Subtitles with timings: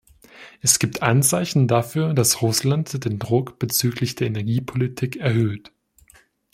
[0.63, 5.71] Es gibt Anzeichen dafür, dass Russland den Druck bezüglich der Energiepolitik erhöht.